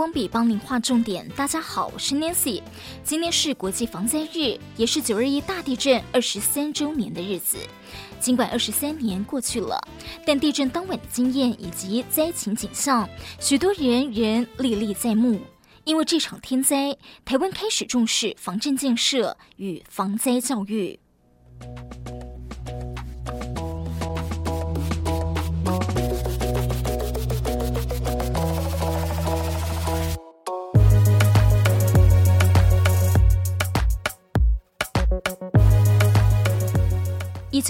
[0.00, 1.28] 光笔帮您画重点。
[1.36, 2.62] 大家好，我是 Nancy。
[3.04, 7.58] 今天是国际防灾日，也是九二一大地震二十三周年的日子。
[8.18, 9.78] 尽管二十三年过去了，
[10.24, 13.06] 但地震当晚的经验以及灾情景象，
[13.38, 15.38] 许多人仍历历在目。
[15.84, 20.98] 因为这场天灾，台湾开始重视防震建设与防灾教育。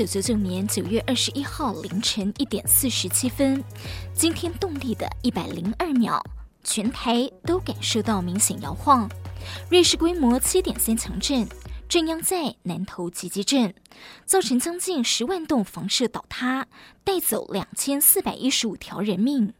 [0.00, 3.62] 九九九年九月二十一号凌晨一点四十七分，
[4.14, 6.18] 惊天动地的一百零二秒，
[6.64, 9.06] 全台都感受到明显摇晃。
[9.68, 11.46] 瑞士规模七点三强震，
[11.86, 13.74] 震央在南投集集镇，
[14.24, 16.66] 造成将近十万栋房舍倒塌，
[17.04, 19.52] 带走两千四百一十五条人命。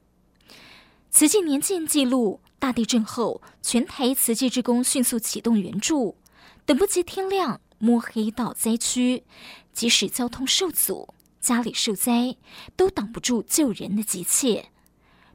[1.11, 6.17] 慈济年鉴记录，大地震后，全台慈济志工迅速启动援助，
[6.65, 7.61] 等不及天亮。
[7.81, 9.25] 摸黑到灾区，
[9.73, 12.37] 即使交通受阻、家里受灾，
[12.77, 14.67] 都挡不住救人的急切。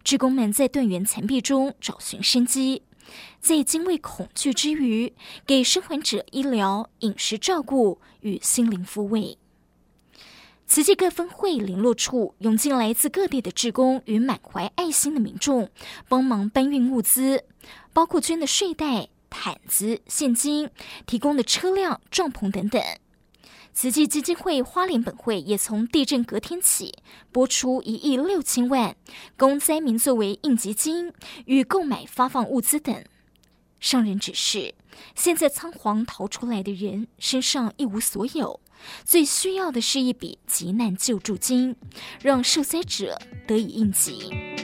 [0.03, 2.83] 职工们在断垣残壁中找寻生机，
[3.39, 5.11] 在惊畏恐惧之余，
[5.47, 9.39] 给生还者医疗、饮食照顾与心灵抚慰。
[10.67, 15.69] 慈济各分会联络处涌进来自各地的职工与满怀爱心的民众，
[16.07, 17.45] 帮忙搬运物资，
[17.91, 19.09] 包括捐的睡袋。
[19.37, 20.69] 毯子、现金
[21.05, 22.81] 提供的车辆、帐篷等等，
[23.73, 26.93] 慈济基金会花莲本会也从地震隔天起
[27.33, 28.95] 拨出一亿六千万，
[29.35, 31.11] 供灾民作为应急金
[31.47, 33.03] 与购买发放物资等。
[33.81, 34.73] 上人指示，
[35.13, 38.61] 现在仓皇逃出来的人身上一无所有，
[39.03, 41.75] 最需要的是一笔急难救助金，
[42.21, 44.54] 让受灾者得以应急。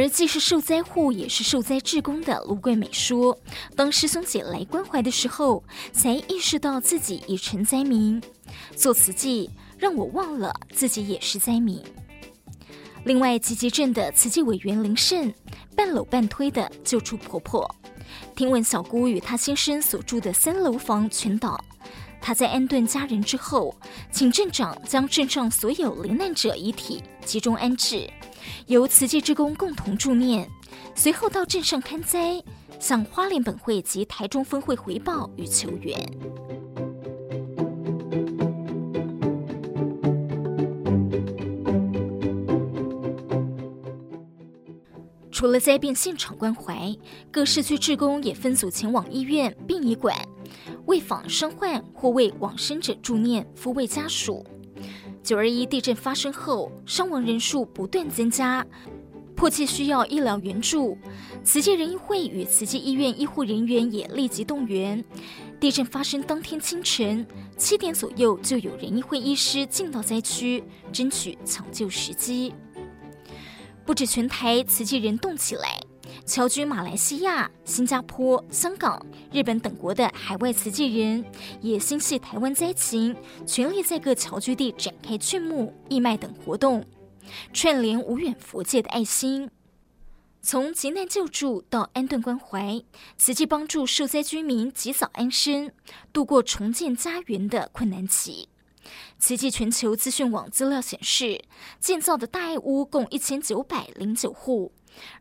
[0.00, 3.38] 而既是受灾户，也是受灾志工的卢桂美说
[3.76, 5.62] ：“当师兄姐来关怀的时候，
[5.92, 8.18] 才意识到自己已成灾民。
[8.74, 11.84] 做慈济让我忘了自己也是灾民。”
[13.04, 15.30] 另外，集集镇的慈济委员林胜
[15.76, 17.70] 半搂半推的救出婆婆。
[18.34, 21.62] 听闻小姑与她先生所住的三楼房全倒，
[22.22, 23.74] 她在安顿家人之后，
[24.10, 28.08] 请镇长将镇上所有罹难者遗体集中安置。
[28.66, 30.48] 由慈济志工共同助念，
[30.94, 32.42] 随后到镇上看灾，
[32.78, 35.98] 向花莲本会及台中分会回报与求援。
[45.32, 46.94] 除了灾变现场关怀，
[47.30, 50.14] 各社区志工也分组前往医院、殡仪馆，
[50.84, 54.44] 为访伤患或为往生者助念、抚慰家属。
[55.30, 58.66] 九二一地震发生后，伤亡人数不断增加，
[59.36, 60.98] 迫切需要医疗援助。
[61.44, 65.04] 慈济人医会与慈济医院医护人员也立即动员。
[65.60, 67.24] 地震发生当天清晨
[67.56, 72.52] 七点左右，就有人医会医师进到灾区，争取抢救时机。
[73.86, 75.80] 不止全台慈济人动起来。
[76.24, 81.24] 侨居马来西亚、新加坡、香港、日本等国的海外慈济人，
[81.60, 83.16] 也心系台湾灾情，
[83.46, 86.84] 全力在各侨居地展开劝募、义卖等活动，
[87.52, 89.50] 串联无远佛界的爱心。
[90.42, 92.82] 从急难救助到安顿关怀，
[93.18, 95.74] 慈济帮助受灾居民及早安身，
[96.14, 98.48] 度过重建家园的困难期。
[99.18, 101.42] 慈济全球资讯网资料显示，
[101.78, 104.72] 建造的大爱屋共一千九百零九户。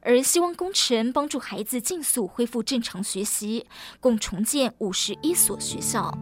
[0.02, 3.66] 而希望工程帮助孩子尽速恢复正常学习，
[4.00, 6.18] 共重建五十一所学校。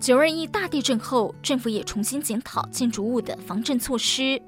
[0.00, 4.41] 九二一大地震后，政府也重新检讨建筑物的防震措施。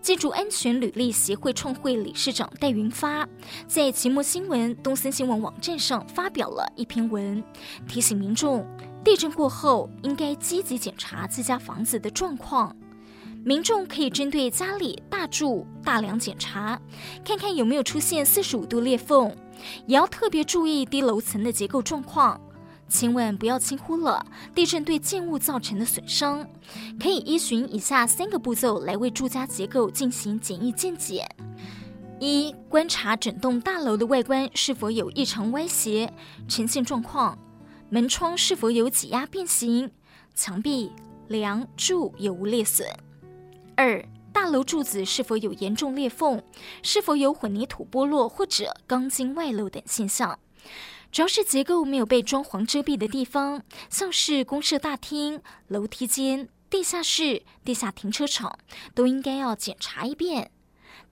[0.00, 3.28] 建筑安全履历协会创会理事长戴云发
[3.66, 7.42] 在期末新闻东森新闻网站上发表了一篇文，
[7.88, 8.66] 提醒民众
[9.02, 12.74] 地震过后应该积极检查自家房子的状况。
[13.44, 16.80] 民众可以针对家里大柱大梁检查，
[17.24, 19.32] 看看有没有出现四十五度裂缝，
[19.86, 22.40] 也要特别注意低楼层的结构状况。
[22.88, 24.24] 千万不要轻忽了
[24.54, 26.48] 地震对建物造成的损伤，
[27.00, 31.28] 可以依循以下三个步骤来为住家结构进行简易鉴检：
[32.20, 36.12] 一、观察整栋大楼的外观是否有异常歪斜。
[36.48, 37.36] 呈现状况，
[37.90, 39.90] 门窗是否有挤压变形，
[40.34, 40.92] 墙壁、
[41.28, 42.86] 梁柱有无裂损；
[43.74, 44.02] 二、
[44.32, 46.40] 大楼柱子是否有严重裂缝，
[46.82, 50.38] 是否有混凝土剥落或者钢筋外露等现象。
[51.16, 58.58] 只要是结构没有被装潢遮蔽的地方，像是公社大厅、楼梯间、地下室、地下停车场，
[58.94, 60.50] 都应该要检查一遍。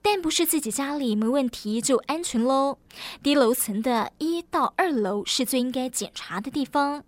[0.03, 2.77] 但不是自己家里没问题就安全喽。
[3.23, 7.03] 低楼层的一到二楼是最应该检查的地方，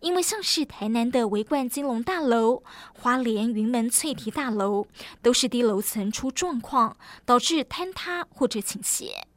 [0.00, 2.62] 因为像是台南的维冠金龙大楼、
[2.94, 4.86] 花莲云门翠堤大楼，
[5.20, 6.96] 都是低楼层出状况，
[7.26, 9.27] 导致坍塌或者倾斜。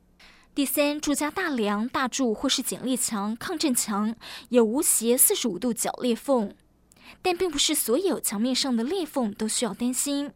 [0.54, 4.14] 第三，住家大梁、大柱或是剪力墙、抗震墙
[4.50, 6.54] 有无斜四十五度角裂缝。
[7.22, 10.32] 但并不是所有墙面上的裂缝都需要担心，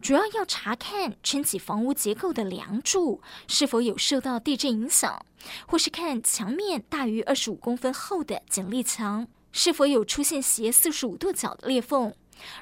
[0.00, 5.24] 主要要查看撑起房屋结构的梁柱是否有受到地震影响，
[5.66, 12.14] 或是看墙面大于二十五公分厚的剪力墙是否有出现斜四十五度角的裂缝，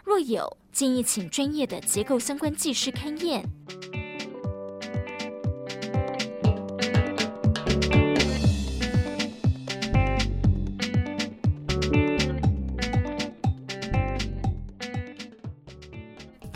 [0.05, 3.45] 若有，建议请专业的结构相关技师勘验。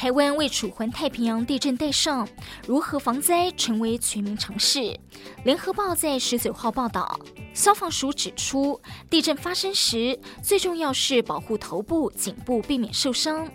[0.08, 2.26] 台湾为楚环太平洋地震带上，
[2.66, 4.98] 如何防灾成为全民常识。
[5.44, 7.20] 联合报在十九号报道，
[7.52, 13.46] 消防署指出，地震发生时，最重要是保护头部、颈部，避免受伤，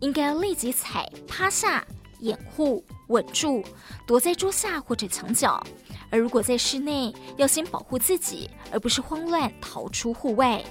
[0.00, 1.86] 应该立即踩趴下、
[2.18, 3.64] 掩护、稳住，
[4.04, 5.64] 躲在桌下或者墙角。
[6.10, 10.62] 而如果在室内，要先保护自己，而不是慌乱逃出户外。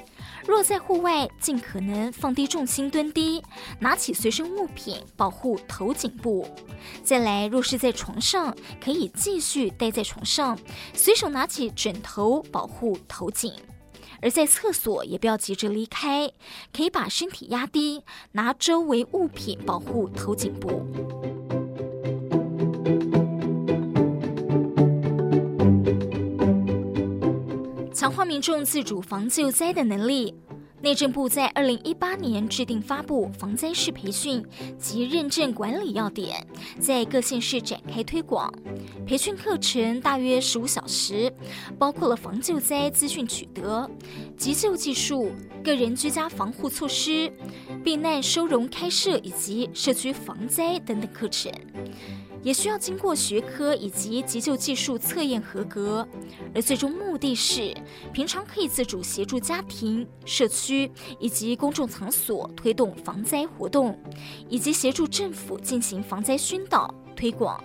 [0.46, 3.42] 若在户外，尽可能放低重心蹲低，
[3.80, 6.48] 拿起随身物品保护头颈部。
[7.04, 10.58] 再来，若是在床上，可以继续待在床上，
[10.94, 13.54] 随手拿起枕头保护头颈。
[14.22, 16.30] 而在厕所，也不要急着离开，
[16.74, 18.04] 可以把身体压低，
[18.34, 20.86] 拿周围物品保护头颈部。
[28.00, 30.34] 强化民众自主防救灾的能力。
[30.82, 34.42] 内政部在二零一八年制定发布防灾式培训
[34.78, 36.48] 及认证管理要点，
[36.80, 38.50] 在各县市展开推广。
[39.06, 41.30] 培训课程大约十五小时，
[41.78, 43.92] 包括了防救灾资讯取得、
[44.38, 47.30] 急救技术、个人居家防护措施、
[47.84, 51.52] 避难收容开设以及社区防灾等等课程。
[52.42, 56.08] 也需要经过学科以及急救技术测验合格，
[56.54, 57.76] 而最终目的是
[58.14, 63.98] 平常可以自主协助家庭、社区以及公众场所推动防灾活动，
[64.48, 67.62] 以及协助政府进行防灾宣导推广。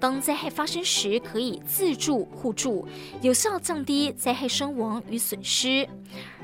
[0.00, 2.84] 当灾害发生时，可以自助互助，
[3.20, 5.88] 有效降低灾害伤亡与损失。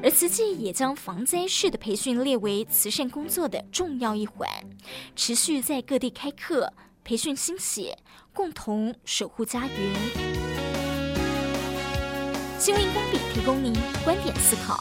[0.00, 4.48] 而慈济也将防灾式的培训列为慈善工作的重要一环，
[5.16, 6.72] 持续在各地开课。
[7.08, 7.96] 培训心血，
[8.34, 9.70] 共同守护家园。
[12.58, 13.72] 新闻工笔提供您
[14.04, 14.78] 观点思考。